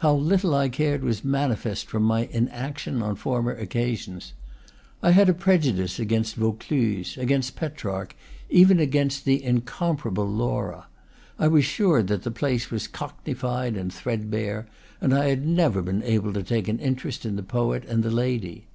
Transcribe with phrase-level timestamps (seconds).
[0.00, 4.32] How little I cared was manifest from my inaction on former oc casions.
[5.02, 8.14] I had a prejudice against Vancluse, against Petrarch,
[8.50, 10.86] even against the incomparable Laura.
[11.38, 14.66] I was sure that the place was cockneyfied and threadbare,
[15.00, 18.10] and I had never been able to take an interest in the poet and the
[18.10, 18.66] lady.